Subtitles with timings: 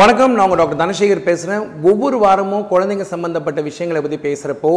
[0.00, 4.70] வணக்கம் நான் உங்கள் டாக்டர் தனசேகர் பேசுகிறேன் ஒவ்வொரு வாரமும் குழந்தைங்க சம்மந்தப்பட்ட விஷயங்களை பற்றி பேசுகிறப்போ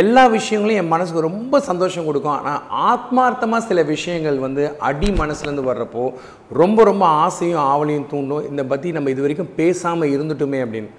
[0.00, 2.34] எல்லா விஷயங்களும் என் மனசுக்கு ரொம்ப சந்தோஷம் கொடுக்கும்.
[2.36, 2.60] ஆனால்
[2.90, 6.04] ஆத்மார்த்தமாக சில விஷயங்கள் வந்து அடி மனசுலேருந்து வர்றப்போ
[6.60, 8.46] ரொம்ப ரொம்ப ஆசையும் ஆவலையும் தூண்டும்.
[8.50, 10.90] இந்த பற்றி நம்ம இது வரைக்கும் பேசாமல் இருந்துட்டுமே அப்படின்னு.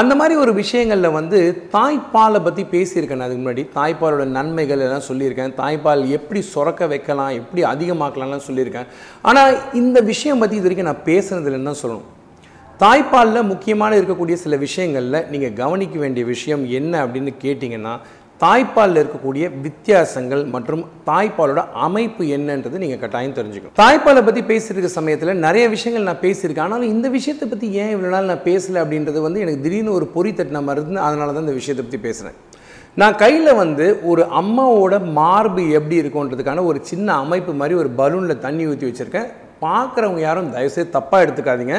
[0.00, 1.40] அந்த மாதிரி ஒரு விஷயங்களில் வந்து
[1.76, 3.64] தாய்ப்பாலை பற்றி பேசியிருக்கேன் அதுக்கு முன்னாடி.
[3.78, 5.54] தாய்ப்பாலோட நன்மைகள் எல்லாம் சொல்லியிருக்கேன்.
[5.62, 8.90] தாய்ப்பால் எப்படி சுரக்க வைக்கலாம் எப்படி அதிகமாக்கலாம்லாம் சொல்லியிருக்கேன்.
[9.30, 12.08] ஆனால் இந்த விஷயம் பற்றி இது வரைக்கும் நான் பேசுனதில்லைன்னு தான் சொல்லணும்.
[12.82, 17.92] தாய்ப்பாலில் முக்கியமான இருக்கக்கூடிய சில விஷயங்களில் நீங்கள் கவனிக்க வேண்டிய விஷயம் என்ன அப்படின்னு கேட்டிங்கன்னா
[18.40, 23.76] தாய்ப்பாலில் இருக்கக்கூடிய வித்தியாசங்கள் மற்றும் தாய்ப்பாலோட அமைப்பு என்னன்றது நீங்கள் கட்டாயம் தெரிஞ்சுக்கணும்.
[23.82, 26.66] தாய்ப்பாலை பற்றி பேசிட்டு இருக்க சமயத்தில் நிறைய விஷயங்கள் நான் பேசியிருக்கேன்.
[26.66, 30.32] ஆனாலும் இந்த விஷயத்தை பற்றி ஏன் இவ்வளோ நாள் நான் பேசலை அப்படின்றது வந்து எனக்கு திடீர்னு ஒரு பொறி
[30.40, 32.36] தட்டின மருந்து அதனால தான் இந்த விஷயத்தை பற்றி பேசுகிறேன்
[33.02, 38.66] நான் கையில் வந்து ஒரு அம்மாவோட மார்பு எப்படி இருக்குன்றதுக்கான ஒரு சின்ன அமைப்பு மாதிரி ஒரு பலூனில் தண்ணி
[38.72, 39.30] ஊற்றி வச்சுருக்கேன்.
[39.62, 41.76] பார்க்குறவங்க யாரும் தயவுசெய்து தப்பாக எடுத்துக்காதீங்க.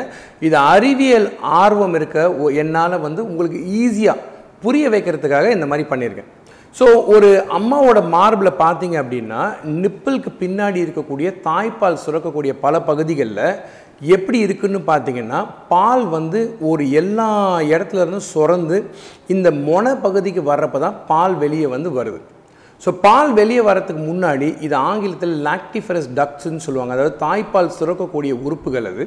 [0.48, 1.28] இது அறிவியல்
[1.62, 2.18] ஆர்வம் இருக்க
[2.64, 4.24] என்னால் வந்து உங்களுக்கு ஈஸியாக
[4.66, 6.30] புரிய வைக்கிறதுக்காக இந்த மாதிரி பண்ணியிருக்கேன்.
[6.76, 9.42] ஸோ ஒரு அம்மாவோட மார்பில் பார்த்தீங்க அப்படின்னா
[9.82, 13.48] நிப்பிளுக்கு பின்னாடி இருக்கக்கூடிய தாய்ப்பால் சுரக்கக்கூடிய பல பகுதிகளில்
[14.16, 15.40] எப்படி இருக்குன்னு பார்த்தீங்கன்னா
[15.74, 16.40] பால் வந்து
[16.70, 17.30] ஒரு எல்லா
[17.74, 18.78] இடத்துலருந்தும் சுரந்து
[19.36, 22.20] இந்த மொன பகுதிக்கு வர்றப்ப தான் பால் வெளியே வந்து வருது.
[22.86, 26.94] ஸோ பால் வெளியே வரத்துக்கு முன்னாடி இது ஆங்கிலத்தில் லாக்டிஃபரஸ் டக்ஸ்ன்னு சொல்லுவாங்க.
[26.96, 29.04] அதாவது தாய்ப்பால் சுரக்கக்கூடிய உறுப்புகள் அது.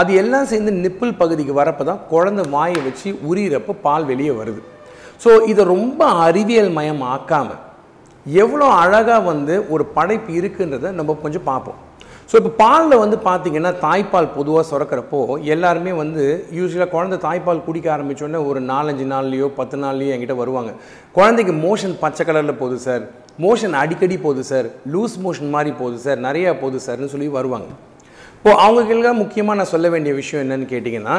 [0.00, 4.60] அது எல்லாம் சேர்ந்து நிப்பிள் பகுதிக்கு வரப்போ தான் குழந்தை வாயை வச்சு உரியிறப்போ பால் வெளியே வருது.
[5.24, 7.62] ஸோ இதை ரொம்ப அறிவியல் மயம் ஆக்காமல்
[8.26, 11.80] எவ்வளோ அழகாக வந்து ஒரு படைப்பு இருக்குன்றதை நம்ம கொஞ்சம் பார்ப்போம்.
[12.30, 15.18] ஸோ இப்போ பாலில் வந்து பார்த்தீங்கன்னா தாய்ப்பால் பொதுவாக சுரக்கிறப்போ
[15.54, 16.22] எல்லாருமே வந்து
[16.58, 20.72] யூஸ்வலாக குழந்தை தாய்ப்பால் குடிக்க ஆரம்பித்தோடனே ஒரு நாலஞ்சு நாள்லையோ பத்து நாள்லையோ என்கிட்ட வருவாங்க.
[21.18, 23.04] குழந்தைக்கு மோஷன் பச்சை கலரில் போகுது சார்
[23.44, 27.70] மோஷன் அடிக்கடி போகுது சார் லூஸ் மோஷன் மாதிரி போகுது சார் நிறையா போகுது சார்னு சொல்லி வருவாங்க.
[28.36, 31.16] இப்போது அவங்களுக்கெல்லாம் முக்கியமாக நான் சொல்ல வேண்டிய விஷயம் என்னென்னு கேட்டிங்கன்னா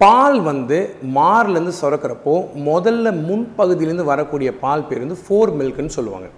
[0.00, 0.78] பால் வந்து
[1.18, 2.34] மார்லேருந்து சுரக்கிறப்போ
[2.70, 6.28] முதல்ல முன்பகுதியிலேருந்து வரக்கூடிய பால் பேர் வந்து ஃபோர் மில்க்குன்னு சொல்லுவாங்க.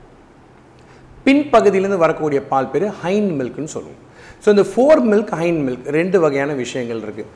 [1.28, 4.02] பின்பகுதியிலேருந்து வரக்கூடிய பால் பேர் ஹைன் மில்க்னு சொல்லுவோம்.
[4.42, 7.30] ஸோ இந்த ஃபோர் மில்க் ஹைன் மில்க் ரெண்டு வகையான விஷயங்கள் இருக்குது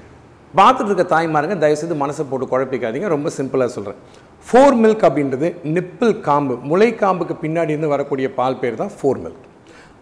[0.55, 3.07] பார்த்துட்டு இருக்க தாய்மாருங்க தயவுசெய்து மனசை போட்டு குழப்பிக்காதீங்க.
[3.15, 4.01] ரொம்ப சிம்பிளாக சொல்கிறேன்
[4.47, 9.47] ஃபோர் மில்க் அப்படின்றது நிப்பிள் காம்பு முளை காம்புக்கு பின்னாடி இருந்து வரக்கூடிய பால் பேர் தான் ஃபோர் மில்க்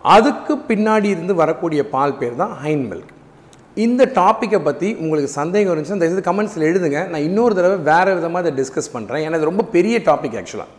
[0.04, 3.12] அதுக்கு பின்னாடி இருந்து வரக்கூடிய பால் பேர் தான் ஹைன் மில்க்
[3.84, 7.00] இந்த டாப்பிக்கை பற்றி உங்களுக்கு சந்தேகம் இருந்துச்சுன்னா தயவுசெய்து கமெண்ட்ஸில் எழுதுங்க.
[7.12, 10.70] நான் இன்னொரு தடவை வேறு விதமாக அதை டிஸ்கஸ் பண்ணுறேன் ஏன்னா இது ரொம்ப பெரிய டாபிக் ஆக்சுவலாக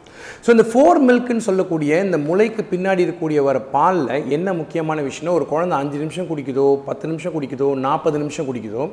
[0.46, 5.48] ஸோ இந்த ஃபோர் மில்க்குன்னு சொல்லக்கூடிய இந்த முளைக்கு பின்னாடி இருக்கக்கூடிய வர பாலில் என்ன முக்கியமான விஷயம்னா ஒரு
[5.54, 8.86] குழந்தை அஞ்சு நிமிஷம் குடிக்குதோ பத்து நிமிஷம் குடிக்குதோ நாற்பது நிமிஷம் குடிக்குதோ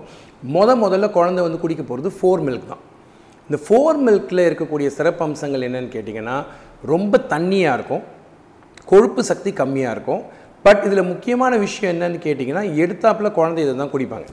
[0.57, 2.83] முத முதல்ல குழந்தை வந்து குடிக்க போகிறது ஃபோர் மில்க் தான்.
[3.51, 6.37] இந்த ஃபோர் மில்கில் இருக்கக்கூடிய சிறப்பம்சங்கள் என்னன்னு கேட்டிங்கன்னா
[6.93, 8.05] ரொம்ப தண்ணியாக இருக்கும்
[8.91, 10.23] கொழுப்பு சக்தி கம்மியாக இருக்கும்.
[10.65, 14.29] பட் இதில் முக்கியமான விஷயம் என்னன்னு கேட்டிங்கன்னா எடுத்தாப்புல குழந்தை இதை தான் குடிப்பாங்க.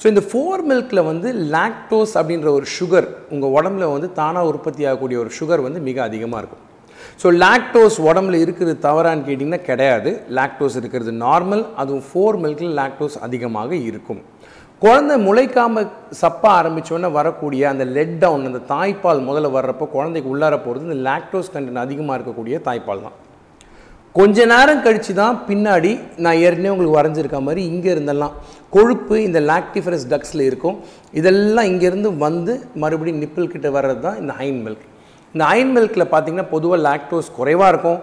[0.00, 5.16] ஸோ இந்த ஃபோர் மில்கில் வந்து லாக்டோஸ் அப்படின்ற ஒரு சுகர் உங்கள் உடம்புல வந்து தானாக உற்பத்தி ஆகக்கூடிய
[5.22, 6.62] ஒரு சுகர் வந்து மிக அதிகமாக இருக்கும்.
[7.22, 10.10] ஸோ லாக்டோஸ் உடம்புல இருக்கிறது தவறான்னு கேட்டிங்கன்னா கிடையாது.
[10.38, 14.22] லாக்டோஸ் இருக்கிறது நார்மல் அதுவும் ஃபோர் மில்கில் லாக்டோஸ் அதிகமாக இருக்கும்.
[14.82, 15.82] குழந்தை முளைக்காம
[16.22, 21.52] சப்ப ஆரம்பித்தோன்னே வரக்கூடிய அந்த லெட் டவுன் அந்த தாய்ப்பால் முதல்ல வர்றப்போ குழந்தைக்கு உள்ளார போகிறது இந்த லாக்டோஸ்
[21.56, 23.18] கண்டென்ட் அதிகமாக இருக்கக்கூடிய தாய்ப்பால் தான்.
[24.18, 25.90] கொஞ்ச நேரம் கழித்து தான் பின்னாடி
[26.24, 28.34] நான் ஏற்கனவே உங்களுக்கு வரைஞ்சிருக்க மாதிரி இங்கே இருந்தெல்லாம்
[28.74, 30.76] கொழுப்பு இந்த லாக்டிஃபரஸ் டக்ஸில் இருக்கும்.
[31.18, 34.84] இதெல்லாம் இங்கேருந்து வந்து மறுபடியும் நிப்பிள் கிட்ட வர்றது தான் இந்த ஹைன் மில்க்
[35.34, 38.00] இந்த ஹைன் மில்கில் பார்த்தீங்கன்னா பொதுவாக லாக்டோஸ் குறைவாக இருக்கும்.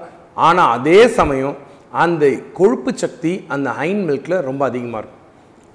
[0.47, 1.57] ஆனால் அதே சமயம்
[2.05, 2.23] அந்த
[2.61, 5.21] கொழுப்பு சக்தி அந்த ஹைன் மில்கில் ரொம்ப அதிகமாக இருக்கும்.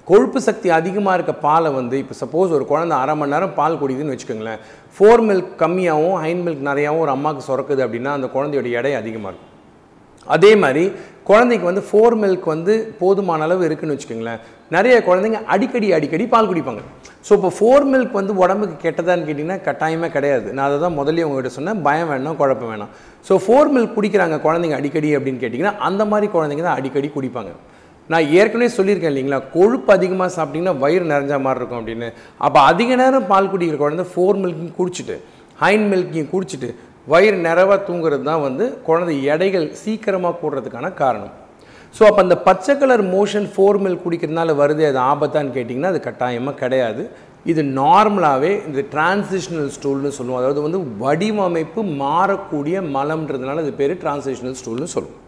[0.07, 4.15] கொழுப்பு சக்தி அதிகமாக இருக்க பாலை வந்து இப்போ சப்போஸ் ஒரு குழந்தை அரை மணி நேரம் பால் குடிக்குதுன்னு
[4.15, 4.61] வச்சுக்கோங்களேன்
[4.95, 9.49] ஃபோர் மில்க் கம்மியாகவும் ஹைன் மில்க் நிறையாவும் ஒரு அம்மாவுக்கு சுரக்குது அப்படின்னா அந்த குழந்தையோட எடை அதிகமாக இருக்கும்.
[10.35, 10.83] அதே மாதிரி
[11.29, 14.39] குழந்தைக்கு வந்து ஃபோர் மில்க் வந்து போதுமான அளவு இருக்குன்னு வச்சுக்கோங்களேன்.
[14.75, 16.81] நிறைய குழந்தைங்க அடிக்கடி அடிக்கடி பால் குடிப்பாங்க.
[17.27, 20.47] ஸோ இப்போ ஃபோர் மில்க் வந்து உடம்புக்கு கெட்டதான்னு கேட்டிங்கன்னா கட்டாயமே கிடையாது.
[20.55, 21.79] நான் அதை தான் முதல்ல உங்ககிட்ட சொன்னேன்.
[21.87, 22.91] பயம் வேணாம் குழப்பம் வேணாம்
[23.27, 27.53] ஸோ ஃபோர் மில்க் குடிக்கிறாங்க குழந்தைங்க அடிக்கடி அப்படின்னு கேட்டிங்கன்னா அந்த மாதிரி குழந்தைங்க தான் அடிக்கடி குடிப்பாங்க.
[28.09, 32.09] நான் ஏற்கனவே சொல்லியிருக்கேன் இல்லைங்களா கொழுப்பு அதிகமாக சாப்பிட்டிங்கன்னா வயிறு நிறைஞ்ச மாதிரி இருக்கும் அப்படின்னு.
[32.45, 35.15] அப்போ அதிக நேரம் பால் குடிக்கிற குழந்தை ஃபோர் மில்க்கையும் குடிச்சிட்டு
[35.61, 36.69] ஹைன் மில்க்கையும் குடிச்சிட்டு
[37.11, 41.33] வயிறு நிறவாக தூங்குறது தான் வந்து குழந்தை எடைகள் சீக்கிரமாக கூடுறதுக்கான காரணம்.
[41.95, 46.59] ஸோ அப்போ அந்த பச்சை கலர் மோஷன் ஃபோர் மில்க் குடிக்கிறதுனால வருது அது ஆபத்தான்னு கேட்டிங்கன்னா அது கட்டாயமாக
[46.61, 47.03] கிடையாது.
[47.51, 50.39] இது நார்மலாகவே இந்த டிரான்சிஷனல் ஸ்டூல்னு சொல்லுவோம்.
[50.41, 55.19] அதாவது வந்து வடிவமைப்பு மாறக்கூடிய மலம்ன்றதுனால இது பேர் டிரான்சிஷனல் ஸ்டூல்னு சொல்லுவோம்.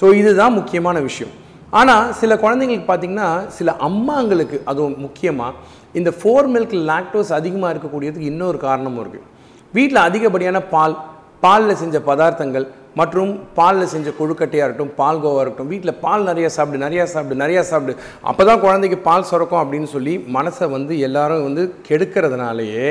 [0.00, 1.32] ஸோ இதுதான் முக்கியமான விஷயம்.
[1.78, 5.56] ஆனால் சில குழந்தைங்களுக்கு பார்த்தீங்கன்னா சில அம்மாங்களுக்கு அதுவும் முக்கியமாக
[6.00, 9.26] இந்த ஃபோர் மில்க் லாக்டோஸ் அதிகமாக இருக்கக்கூடியதுக்கு இன்னொரு காரணமும் இருக்குது
[9.74, 10.96] வீட்டில் அதிகப்படியான பால்
[11.44, 12.66] பாலில் செஞ்ச பதார்த்தங்கள்
[13.00, 17.62] மற்றும் பாலில் செஞ்ச கொழுக்கட்டையாக இருக்கட்டும் பால் கோவாக இருக்கட்டும் வீட்டில் பால் நிறையா சாப்பிடு நிறையா சாப்பிடு நிறையா
[17.70, 17.92] சாப்பிடு
[18.30, 22.88] அப்போ தான் குழந்தைக்கு பால் சுரக்கும் அப்படின்னு சொல்லி மனசை வந்து எல்லாரும் வந்து கெடுக்கிறதுனாலேயே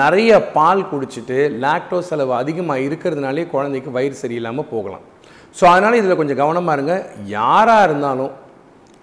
[0.00, 5.04] நிறைய பால் குடிச்சிட்டு லாக்டோஸ் செலவு அதிகமாக இருக்கிறதுனாலே குழந்தைக்கு வயிறு சரியில்லாமல் போகலாம்.
[5.56, 6.94] ஸோ அதனால் இதில் கொஞ்சம் கவனமாக இருங்க.
[7.38, 8.32] யாராக இருந்தாலும்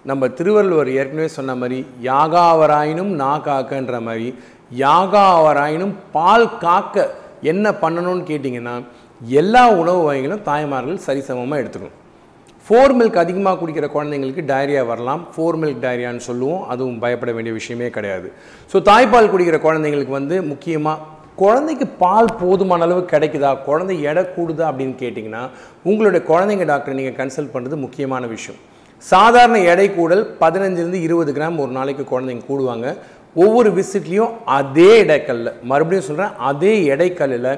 [0.04, 1.78] நம்ம திருவள்ளுவர் ஏற்கனவே சொன்ன மாதிரி
[2.10, 4.28] யாகாவராயினும் நா காக்கன்ற மாதிரி
[4.82, 7.06] யாகாவராயினும் பால் காக்க
[7.52, 8.74] என்ன பண்ணணும்னு கேட்டிங்கன்னா
[9.38, 11.96] எல்லா உணவு வகைகளும் தாய்மார்கள் சரிசமமாக எடுத்துக்கணும்.
[12.66, 15.22] ஃபோர் மில்க் அதிகமாக குடிக்கிற குழந்தைங்களுக்கு டயரியா வரலாம்.
[15.32, 16.62] ஃபோர் மில்க் டயரியான்னு சொல்லுவோம்.
[16.72, 18.28] அதுவும் பயப்பட வேண்டிய விஷயமே கிடையாது.
[18.72, 23.50] ஸோ தாய்ப்பால் குடிக்கிற குழந்தைங்களுக்கு வந்து முக்கியமாக குழந்தைக்கு பால் போதுமான அளவு கிடைக்குதா?
[23.68, 25.42] குழந்தை எடை கூடுதா அப்படின்னு கேட்டிங்கன்னா
[25.90, 28.58] உங்களுடைய குழந்தைங்க டாக்டரை நீங்கள் கன்சல்ட் பண்ணுறது முக்கியமான விஷயம்.
[29.02, 32.86] சாதாரண எடை கூடல் பதினஞ்சுலேருந்து இருபது கிராம் ஒரு நாளைக்கு குழந்தைங்க கூடுவாங்க.
[33.36, 35.48] ஒவ்வொரு விசிட்லேயும் அதே இடைக்கல்ல.
[35.70, 37.50] மறுபடியும் சொல்கிறேன் அதே எடைக்கல்லில்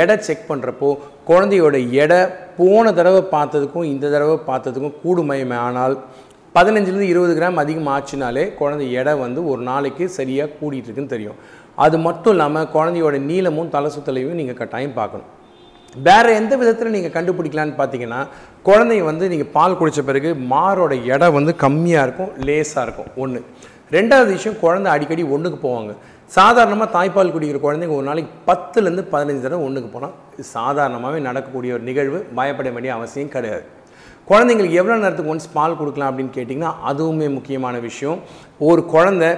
[0.00, 0.88] எடை செக் பண்ணுறப்போ
[1.28, 2.20] குழந்தையோட எடை
[2.58, 5.58] போன தடவை பார்த்ததுக்கும் இந்த தடவை பார்த்ததுக்கும் கூடுமையுமே.
[5.68, 5.94] ஆனால்
[6.56, 11.38] பதினஞ்சுலேருந்து இருபது கிராம் அதிகமாக ஆச்சுனாலே குழந்தை எடை வந்து ஒரு நாளைக்கு சரியாக கூடிகிட்டு இருக்குன்னு தெரியும்.
[11.84, 15.30] அது மட்டும் இல்லாமல் குழந்தையோட நீளமும் தலை சுத்தலையும் நீங்கள் கட்டாயம் பார்க்கணும்.
[16.06, 18.20] வேறு எந்த விதத்தில் நீங்கள் கண்டுபிடிக்கலான்னு பார்த்தீங்கன்னா
[18.68, 23.10] குழந்தைய வந்து நீங்கள் பால் குடித்த பிறகு மாரோட எடை வந்து கம்மியாக இருக்கும் லேஸாக இருக்கும்.
[23.24, 23.40] ஒன்று
[23.96, 25.92] ரெண்டாவது விஷயம் குழந்தை அடிக்கடி ஒன்றுக்கு போவாங்க.
[26.36, 30.14] சாதாரணமாக தாய்ப்பால் குடிக்கிற குழந்தைங்க ஒரு நாளைக்கு பத்துலேருந்து பதினஞ்சு தடவை ஒன்றுக்கு போனால்
[30.56, 32.18] சாதாரணமாகவே நடக்கக்கூடிய ஒரு நிகழ்வு.
[32.38, 33.64] பயப்பட வேண்டிய அவசியம் கிடையாது.
[34.30, 38.18] குழந்தைங்களுக்கு எவ்வளோ நேரத்துக்கு ஒன்ஸ் பால் கொடுக்கலாம் அப்படின்னு கேட்டிங்கன்னா அதுவுமே முக்கியமான விஷயம்.
[38.70, 39.30] ஒரு குழந்தை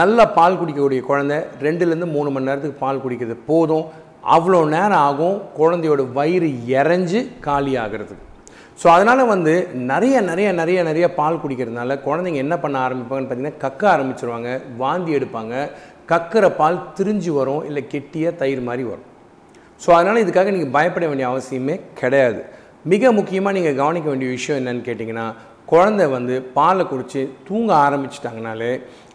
[0.00, 3.86] நல்ல பால் குடிக்கக்கூடிய குழந்தை ரெண்டுலேருந்து மூணு மணி நேரத்துக்கு பால் குடிக்கிறது போதும்.
[4.36, 6.48] அவ்வளோ நேரம் ஆகும் குழந்தையோட வயிறு
[6.80, 8.24] இறஞ்சி காலி ஆகிறதுக்கு.
[8.80, 9.52] ஸோ அதனால் வந்து
[9.90, 14.50] நிறைய நிறைய நிறைய நிறைய பால் குடிக்கிறதுனால குழந்தைங்க என்ன பண்ண ஆரம்பிப்பாங்கன்னு பார்த்தீங்கன்னா கக்க ஆரம்பிச்சிருவாங்க
[14.82, 15.54] வாந்தி எடுப்பாங்க
[16.10, 19.06] கக்கிற பால் திரிஞ்சு வரும் இல்லை கெட்டியாக தயிர் மாதிரி வரும்.
[19.82, 22.40] ஸோ அதனால் இதுக்காக நீங்கள் பயப்பட வேண்டிய அவசியமே கிடையாது.
[22.92, 25.26] மிக முக்கியமாக நீங்கள் கவனிக்க வேண்டிய விஷயம் என்னன்னு கேட்டிங்கன்னா
[25.72, 28.72] குழந்தை வந்து பாலை குடித்து தூங்க ஆரம்பிச்சிட்டாங்கனாலே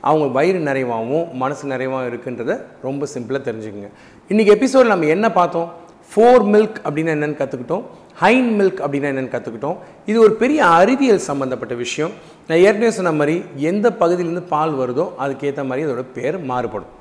[0.10, 2.56] அவங்க வயிறு நிறைவாகவும் மனசு நிறைவாகவும் இருக்குன்றத
[2.88, 3.92] ரொம்ப சிம்பிளாக தெரிஞ்சுக்கோங்க.
[4.32, 5.70] இன்றைக்கி எபிசோட் நம்ம என்ன பார்த்தோம்?
[6.12, 7.84] ஃபோர் மில்க் அப்படின்னா என்னென்னு கற்றுக்கிட்டோம்
[8.22, 9.78] ஹைன் மில்க் அப்படின்னா என்னென்னு கற்றுக்கிட்டோம்
[10.10, 12.14] இது ஒரு பெரிய அறிவியல் சம்மந்தப்பட்ட விஷயம்.
[12.48, 13.36] நான் ஏற்கனவே சொன்ன மாதிரி
[13.72, 16.94] எந்த பகுதியிலேருந்து பால் வருதோ அதுக்கேற்ற மாதிரி அதோட பேர் மாறுபடும்.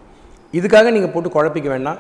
[0.59, 1.99] இதுக்காக நீங்கள் போட்டு குழப்பிக்க வேண்டாம்.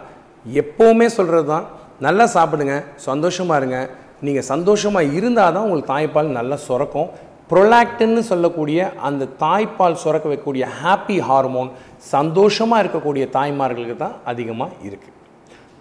[0.62, 1.66] எப்போவுமே சொல்கிறது தான்
[2.06, 2.76] நல்லா சாப்பிடுங்க
[3.08, 3.78] சந்தோஷமாக இருங்க.
[4.26, 7.10] நீங்கள் சந்தோஷமாக இருந்தால் தான் உங்களுக்கு தாய்ப்பால் நல்லா சுரக்கும்.
[7.50, 8.78] ப்ரொலாக்டின்னு சொல்லக்கூடிய
[9.08, 11.70] அந்த தாய்ப்பால் சுரக்க வைக்கக்கூடிய ஹாப்பி ஹார்மோன்
[12.14, 15.14] சந்தோஷமாக இருக்கக்கூடிய தாய்மார்களுக்கு தான் அதிகமாக இருக்குது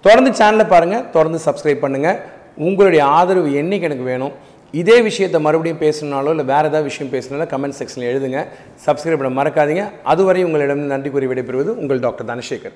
[0.01, 2.19] தொடர்ந்து சேனலை பாருங்கள் தொடர்ந்து சப்ஸ்கிரைப் பண்ணுங்கள்
[2.55, 4.31] உங்களுடைய ஆதரவு என்னைக்கு எனக்கு வேணும்
[4.71, 8.45] இதே விஷயத்தை மறுபடியும் பேசணுனாலோ இல்லை வேறு ஏதாவது விஷயம் பேசணுனாலும் கமெண்ட் செக்ஷனில் எழுதுங்க.
[8.85, 9.83] சப்ஸ்கிரைப் பண்ண மறக்காதீங்க.
[10.03, 12.75] அதுவரை உங்களிடம் நன்றி கூறி விடைபெறுவது உங்கள் டாக்டர் தனசேகர்.